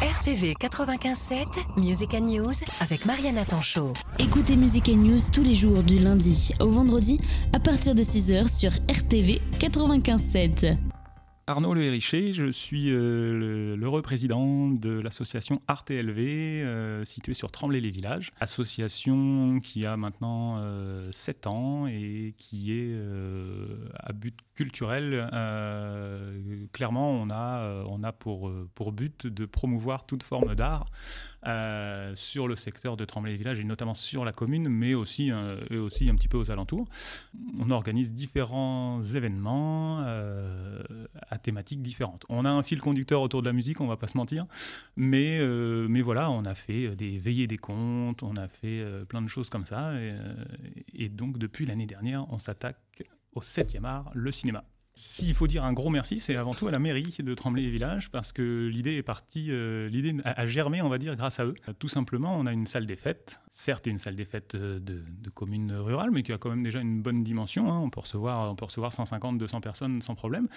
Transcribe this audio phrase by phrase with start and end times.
[0.00, 3.92] RTV 95.7, Music and News avec Mariana Tanchot.
[4.18, 7.18] Écoutez Music and News tous les jours du lundi au vendredi
[7.52, 10.89] à partir de 6h sur RTV 95.7.
[11.50, 17.50] Arnaud Le Héricher, je suis euh, l'heureux président de l'association Art LV, euh, située sur
[17.50, 18.30] Tremblay-les-Villages.
[18.38, 25.28] Association qui a maintenant euh, 7 ans et qui est euh, à but culturel.
[25.32, 30.86] Euh, clairement, on a, on a pour, pour but de promouvoir toute forme d'art
[32.14, 35.30] sur le secteur de Tremblay-les-Villages et notamment sur la commune, mais aussi,
[35.70, 36.86] et aussi un petit peu aux alentours.
[37.58, 42.24] On organise différents événements à thématiques différentes.
[42.28, 44.46] On a un fil conducteur autour de la musique, on va pas se mentir,
[44.96, 49.04] mais, euh, mais voilà, on a fait des veillées des contes, on a fait euh,
[49.04, 50.34] plein de choses comme ça, et, euh,
[50.92, 53.02] et donc depuis l'année dernière, on s'attaque
[53.32, 54.64] au 7e art, le cinéma.
[55.02, 58.32] S'il faut dire un gros merci, c'est avant tout à la mairie de Tremblay-les-Villages parce
[58.32, 61.54] que l'idée est partie, euh, l'idée a, germé, on va dire, grâce à eux.
[61.78, 65.30] Tout simplement, on a une salle des fêtes, certes une salle des fêtes de, de
[65.30, 67.72] commune rurale, mais qui a quand même déjà une bonne dimension.
[67.72, 67.78] Hein.
[67.78, 70.48] On, peut recevoir, on peut recevoir 150, 200 personnes sans problème.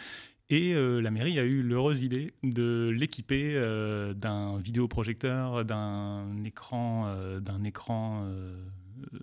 [0.49, 7.05] Et euh, la mairie a eu l'heureuse idée de l'équiper euh, d'un vidéoprojecteur, d'un écran,
[7.07, 8.27] euh, d'un écran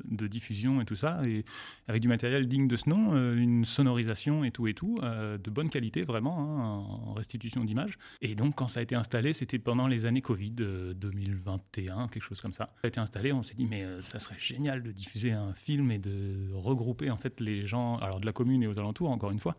[0.05, 1.45] de diffusion et tout ça, et
[1.89, 5.39] avec du matériel digne de ce nom, euh, une sonorisation et tout et tout, euh,
[5.39, 7.99] de bonne qualité vraiment, hein, en restitution d'image.
[8.21, 12.23] Et donc quand ça a été installé, c'était pendant les années Covid, euh, 2021, quelque
[12.23, 12.73] chose comme ça.
[12.77, 15.55] Ça a été installé, on s'est dit mais euh, ça serait génial de diffuser un
[15.55, 19.11] film et de regrouper en fait les gens, alors de la commune et aux alentours
[19.11, 19.57] encore une fois,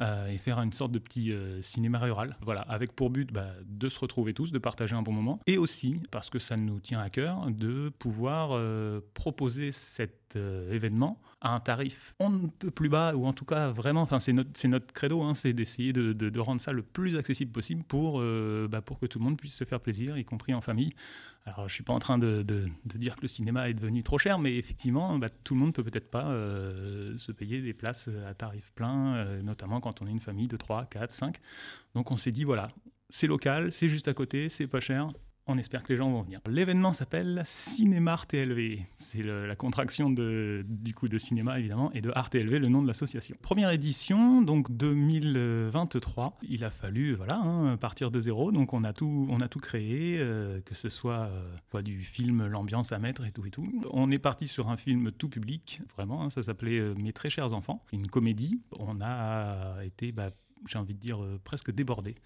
[0.00, 2.36] euh, et faire une sorte de petit cinéma rural.
[2.42, 5.58] Voilà, avec pour but bah, de se retrouver tous, de partager un bon moment, et
[5.58, 8.60] aussi parce que ça nous tient à cœur de pouvoir
[9.14, 13.44] proposer cet euh, événement à un tarif on ne peut plus bas, ou en tout
[13.44, 17.16] cas vraiment, c'est notre, notre credo, hein, c'est d'essayer de, de, rendre ça le plus
[17.18, 20.24] accessible possible pour, euh, bah, pour que tout le monde puisse se faire plaisir, y
[20.24, 20.94] compris en famille.
[21.44, 24.18] Alors je suis pas en train de, de dire que le cinéma est devenu trop
[24.18, 28.08] cher, mais effectivement, bah, tout le monde peut peut-être pas euh, se payer des places
[28.26, 31.36] à tarif plein, notamment quand on est une famille de 3, 4, 5.
[31.94, 32.68] Donc on s'est dit, voilà,
[33.10, 35.08] c'est local, c'est juste à côté, c'est pas cher,
[35.46, 36.40] on espère que les gens vont venir.
[36.48, 38.86] L'événement s'appelle Cinémart TLV.
[38.96, 42.82] C'est la contraction de, du coup de cinéma évidemment et de Art TLV, le nom
[42.82, 43.36] de l'association.
[43.42, 46.38] Première édition, donc 2023.
[46.42, 49.60] Il a fallu voilà hein, partir de zéro, donc on a tout, on a tout
[49.60, 51.30] créé, euh, que ce soit
[51.74, 53.68] euh, du film, l'ambiance à mettre et tout et tout.
[53.90, 56.22] On est parti sur un film tout public, vraiment.
[56.22, 58.60] Hein, ça s'appelait euh, Mes très chers enfants, une comédie.
[58.78, 60.30] On a été bah,
[60.66, 62.16] j'ai envie de dire, euh, presque débordé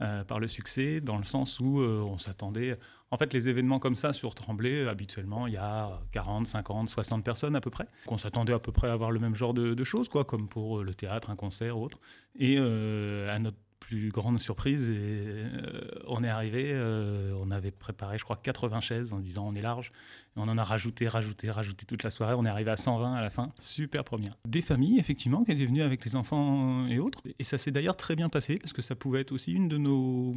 [0.00, 2.78] euh, par le succès, dans le sens où euh, on s'attendait.
[3.10, 7.24] En fait, les événements comme ça sur Tremblay, habituellement, il y a 40, 50, 60
[7.24, 7.86] personnes à peu près.
[8.08, 10.48] On s'attendait à peu près à avoir le même genre de, de choses, quoi, comme
[10.48, 12.00] pour le théâtre, un concert ou autre.
[12.38, 18.18] Et à notre plus grande surprise, et, euh, on est arrivé, euh, on avait préparé,
[18.18, 19.92] je crois, 80 chaises en disant on est large.
[20.36, 22.34] Et on en a rajouté, rajouté, rajouté toute la soirée.
[22.34, 23.52] On est arrivé à 120 à la fin.
[23.58, 24.36] Super première.
[24.46, 27.22] Des familles, effectivement, qui étaient venues avec les enfants et autres.
[27.38, 29.78] Et ça s'est d'ailleurs très bien passé, parce que ça pouvait être aussi une de
[29.78, 30.34] nos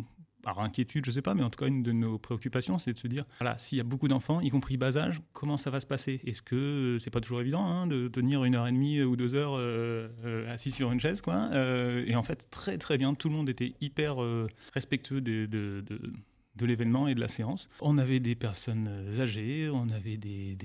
[0.50, 2.98] alors inquiétude, je sais pas, mais en tout cas une de nos préoccupations, c'est de
[2.98, 5.80] se dire, voilà, s'il y a beaucoup d'enfants, y compris bas âge, comment ça va
[5.80, 6.22] se passer?
[6.26, 9.36] Est-ce que c'est pas toujours évident hein, de tenir une heure et demie ou deux
[9.36, 13.14] heures euh, euh, assis sur une chaise, quoi euh, Et en fait, très très bien,
[13.14, 15.84] tout le monde était hyper euh, respectueux de,
[16.59, 17.70] de l'événement et de la séance.
[17.81, 18.90] On avait des personnes
[19.20, 20.56] âgées, on avait des,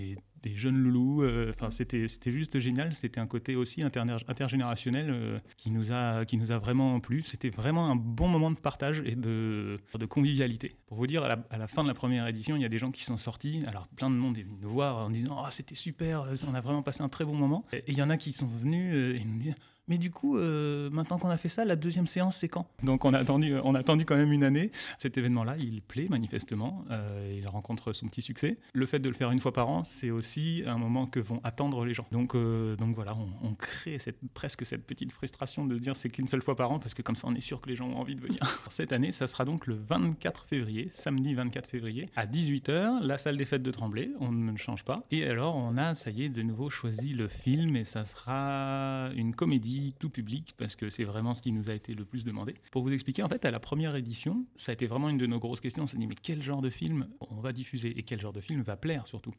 [0.44, 1.24] des jeunes loulous.
[1.50, 2.94] Enfin, euh, c'était c'était juste génial.
[2.94, 7.22] C'était un côté aussi intergénérationnel euh, qui nous a qui nous a vraiment plu.
[7.22, 10.76] C'était vraiment un bon moment de partage et de de convivialité.
[10.86, 12.90] Pour vous dire, à la, fin de la première édition, il y a des gens
[12.90, 13.62] qui sont sortis.
[13.66, 16.60] Alors plein de monde est venu nous voir en disant oh, c'était super, on a
[16.60, 17.64] vraiment passé un très bon moment.
[17.72, 19.54] Et il y en a qui sont venus et nous disent
[19.86, 22.66] mais du coup, euh, maintenant qu'on a fait ça, la deuxième séance, c'est quand?
[22.82, 24.70] Donc on a, attendu, on a attendu quand même une année.
[24.98, 26.84] Cet événement-là, il plaît manifestement.
[26.90, 28.58] Euh, il rencontre son petit succès.
[28.72, 31.40] Le fait de le faire une fois par an, c'est aussi un moment que vont
[31.44, 32.06] attendre les gens.
[32.12, 36.08] Donc, euh, donc voilà, on, on, crée cette, presque cette petite frustration de dire c'est
[36.08, 37.88] qu'une seule fois par an, parce que comme ça, on est sûr que les gens
[37.88, 38.40] ont envie de venir.
[38.70, 43.36] Cette année, ça sera donc le 24 février, samedi 24 février, à 18h, la salle
[43.36, 44.10] des fêtes de Tremblay.
[44.20, 45.04] On ne change pas.
[45.10, 49.10] Et alors, on a, ça y est, de nouveau choisi le film et ça sera
[49.14, 52.24] une comédie tout public parce que c'est vraiment ce qui nous a été le plus
[52.24, 52.54] demandé.
[52.70, 55.26] Pour vous expliquer, en fait, à la première édition, ça a été vraiment une de
[55.26, 55.84] nos grosses questions.
[55.84, 58.40] On s'est dit, mais quel genre de film on va diffuser et quel genre de
[58.40, 59.34] film va plaire surtout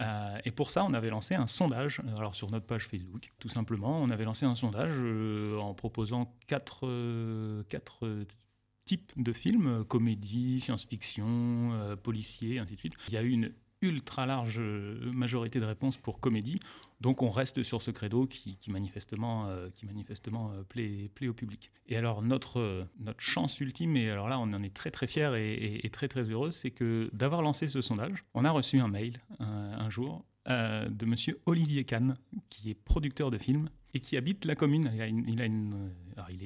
[0.00, 3.48] euh, Et pour ça, on avait lancé un sondage, alors sur notre page Facebook, tout
[3.48, 4.00] simplement.
[4.02, 8.26] On avait lancé un sondage euh, en proposant quatre, euh, quatre
[8.84, 12.94] types de films, comédie, science-fiction, policier, ainsi de suite.
[13.08, 13.50] Il y a eu une
[13.84, 16.58] ultra large majorité de réponses pour comédie.
[17.00, 21.70] Donc on reste sur ce credo qui, manifestement, qui manifestement plaît, plaît, au public.
[21.86, 22.86] Et alors notre,
[23.18, 26.50] chance ultime, et alors là on en est très très fiers et, très très heureux,
[26.50, 31.40] c'est que d'avoir lancé ce sondage, on a reçu un mail un jour de monsieur
[31.46, 32.16] Olivier Kahn,
[32.50, 34.90] qui est producteur de films et qui habite la commune.
[34.94, 35.92] Il, il, a une,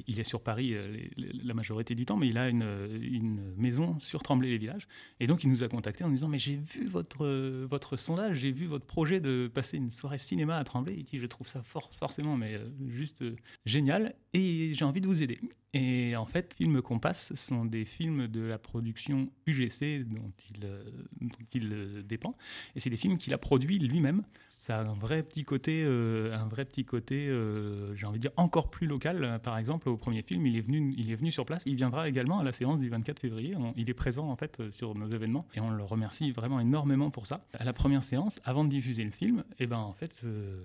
[0.07, 4.23] il, est, sur Paris euh, la majorité du temps, mais il a une, maison sur
[4.23, 4.89] Tremblay-les-Villages.
[5.21, 7.27] Et donc, il nous a contactés en disant Mais j'ai vu votre,
[7.65, 10.95] votre sondage, j'ai vu votre projet de passer une soirée cinéma à Tremblay.
[10.99, 13.37] Il dit Je trouve ça forcément, mais euh, juste euh,
[13.67, 15.41] génial, et j'ai envie de vous aider.
[15.75, 20.61] Et en fait, films qu'on passe sont des films de la production UGC dont il,
[21.21, 22.35] dont il dépend.
[22.75, 24.23] Et c'est des films qu'il a produits lui-même.
[24.49, 27.29] Ça a un vrai petit côté, un vrai petit côté
[27.59, 29.41] euh, j'ai envie de dire, encore plus local.
[29.43, 31.63] Par exemple, au premier film, il est, venu, il est venu sur place.
[31.67, 33.55] Il viendra également à la séance du 24 février.
[33.77, 37.11] il est présent en fait euh, sur nos événements et on le remercie vraiment énormément
[37.11, 37.45] pour ça.
[37.55, 40.61] À la première séance, avant de diffuser le film, et eh ben en fait, euh,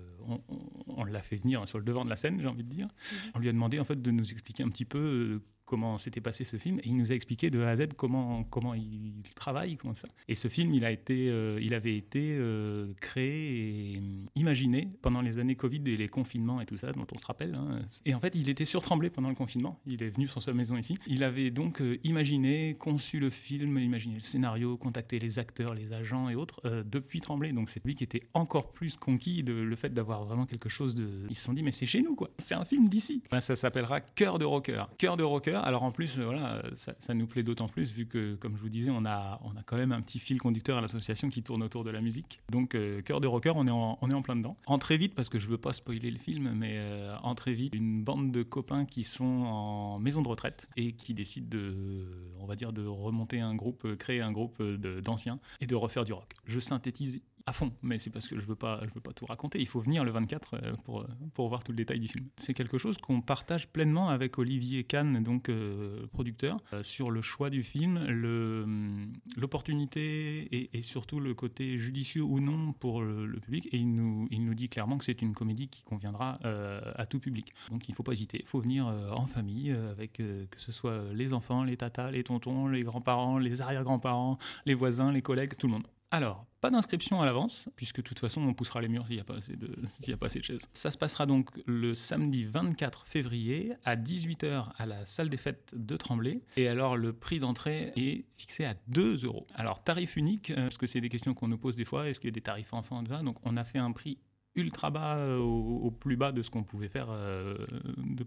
[0.88, 2.86] on, l'a fait venir sur le devant de la scène, j'ai envie de dire.
[2.86, 3.30] Mhm.
[3.34, 6.44] On lui a demandé en fait de nous expliquer un petit peu comment s'était passé
[6.44, 9.76] ce film et il nous a expliqué de A à Z comment, comment il travaille,
[9.76, 10.08] comment ça.
[10.28, 14.02] Et ce film, il, a été, euh, il avait été euh, créé et
[14.34, 17.54] imaginé pendant les années Covid et les confinements et tout ça, dont on se rappelle.
[17.54, 17.80] Hein.
[18.04, 19.80] Et en fait, il était surtremblé pendant le confinement.
[19.86, 20.98] Il est venu sur sa maison ici.
[21.06, 25.92] Il avait donc euh, imaginé, conçu le film, imaginé le scénario, contacté les acteurs, les
[25.92, 27.52] agents et autres depuis Tremblay.
[27.52, 30.94] Donc c'est lui qui était encore plus conquis de le fait d'avoir vraiment quelque chose
[30.94, 31.08] de.
[31.28, 32.30] Ils se sont dit, mais c'est chez nous, quoi.
[32.38, 33.22] C'est un film d'ici.
[33.30, 34.84] Ben, ça s'appellera Cœur de rocker.
[34.98, 38.34] Cœur de rocker alors en plus, euh, voilà, ça, nous plaît d'autant plus vu que,
[38.36, 40.80] comme je vous disais, on a, on a quand même un petit fil conducteur à
[40.80, 42.40] l'association qui tourne autour de la musique.
[42.50, 44.56] Donc, euh, Cœur de Rocker, on est, en, on est en plein dedans.
[44.66, 47.52] En très vite, parce que je veux pas spoiler le film, mais euh, en très
[47.52, 52.06] vite, une bande de copains qui sont en maison de retraite et qui décident de,
[52.40, 56.12] on va dire, de remonter un groupe, créer un groupe d'anciens et de refaire du
[56.12, 56.32] rock.
[56.46, 59.60] Je synthétise à fond, mais c'est parce que je veux veux pas tout raconter.
[59.60, 62.26] Il faut venir le 24 euh, pour, pour voir tout le détail du film.
[62.36, 67.20] C'est quelque chose qu'on partage pleinement avec Olivier Kahn, donc euh, producteur, euh, sur le
[67.20, 73.68] choix du film, hum, l'opportunité et, surtout le côté judicieux ou non pour le, public.
[73.72, 77.52] Et il nous dit clairement que c'est une comédie qui conviendra à tout public.
[77.70, 78.38] Donc il ne faut pas hésiter.
[78.40, 82.68] Il faut venir en famille avec que ce soit les enfants, les tatas, les tontons,
[82.68, 85.86] les grands-parents, les arrière-grands-parents, les voisins, les collègues, tout le monde.
[86.10, 89.20] Alors, pas d'inscription à l'avance, puisque de toute façon, on poussera les murs s'il n'y
[89.20, 89.68] a, pas assez de,
[90.12, 90.68] a pas assez chaises.
[90.72, 95.72] Ça se passera donc le samedi 24 février à 18h à la salle des fêtes
[95.74, 96.40] de Tremblay.
[96.56, 99.46] Et alors, le prix d'entrée est fixé à 2 euros.
[99.54, 102.20] Alors, tarif unique, euh, parce que c'est des questions qu'on nous pose des fois, est-ce
[102.20, 104.18] qu'il y a des tarifs enfants, Donc, on a fait un prix
[104.56, 107.56] ultra bas euh, au, plus bas de ce qu'on pouvait faire euh,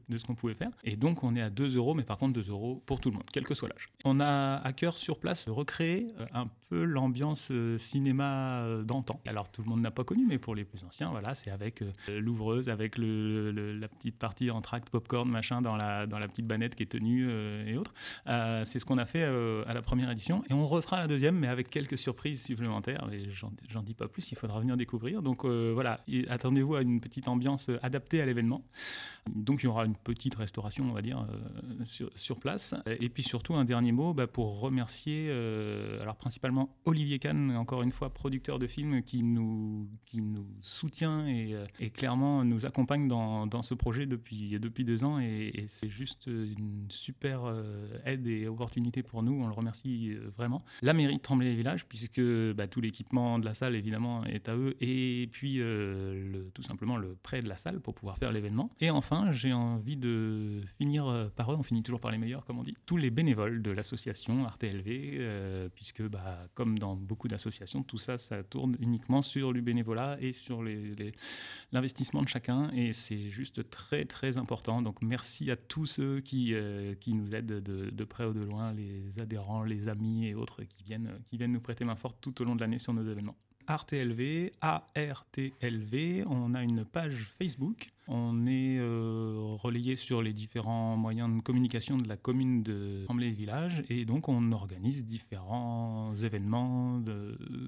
[0.10, 0.72] de, ce qu'on pouvait faire.
[0.84, 3.16] Et donc on est à 2 euros mais par contre 2 euros pour tout le
[3.16, 3.90] monde quel que soit l'âge.
[4.04, 9.22] On a à cœur sur place de recréer euh, un peu l'ambiance cinéma d'antan.
[9.26, 11.82] Alors tout le monde n'a pas connu mais pour les plus anciens voilà c'est avec
[12.10, 16.76] l'ouvreuse avec la petite partie en tract popcorn machin dans la dans la petite banette
[16.76, 17.30] qui est tenue
[17.66, 17.94] et autres.
[18.26, 20.44] C'est ce qu'on a fait à la première édition.
[20.50, 23.08] Et on refera la deuxième mais avec quelques surprises supplémentaires.
[23.14, 25.22] Et j'en dis pas plus il faudra venir découvrir.
[25.22, 28.64] Donc voilà attendez-vous à une petite ambiance adaptée à l'événement.
[29.36, 31.86] Donc il y aura une petite restauration, on va dire, euh,
[32.16, 32.76] sur, place.
[32.86, 37.82] Et puis surtout un dernier mot bah, pour remercier, euh, alors principalement Olivier Kahn, encore
[37.82, 42.66] une fois producteur de films, qui nous, qui nous soutient et, euh, et clairement nous
[42.66, 45.20] accompagne dans, dans, ce projet depuis, depuis deux ans.
[45.20, 47.42] Et, c'est juste une super
[48.06, 49.42] aide et opportunité pour nous.
[49.42, 50.64] On le remercie vraiment.
[50.82, 52.22] La mairie de Tremblay-les-Villages, puisque
[52.56, 55.60] bah, tout l'équipement de la salle évidemment est à eux, et puis
[56.54, 58.70] tout simplement le prêt de la salle pour pouvoir faire l'événement.
[58.80, 62.46] Et enfin, j'ai envie de finir euh, par eux, on finit toujours par les meilleurs,
[62.46, 67.28] comme on dit, tous les bénévoles de l'association ArtLV, euh, puisque bah, comme dans beaucoup
[67.28, 70.64] d'associations, tout ça, ça tourne uniquement sur le bénévolat et sur
[71.72, 74.82] l'investissement de chacun, et c'est juste très très important.
[74.82, 78.74] Donc merci à tous ceux qui, euh, nous aident de, de, près ou de loin,
[78.74, 82.42] les adhérents, les amis et autres qui viennent, qui viennent nous prêter main forte tout
[82.42, 83.36] au long de l'année sur nos événements.
[83.68, 86.26] ARTLV, ARTLV.
[86.28, 87.92] On a une page Facebook.
[88.10, 93.84] On est euh, relayé sur les différents moyens de communication de la commune de Tremblay-Village
[93.90, 97.04] et donc on organise différents événements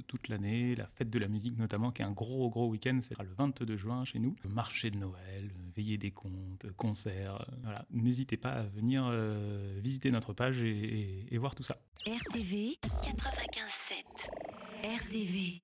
[0.08, 3.20] toute l'année, la fête de la musique notamment qui est un gros gros week-end, c'est
[3.20, 7.86] le 22 juin chez nous, le marché de Noël, veillée des comptes, concerts, voilà.
[7.92, 11.76] N'hésitez pas à venir euh, visiter notre page et, et voir tout ça.
[12.08, 14.50] RTV 95.7
[14.84, 15.58] RTV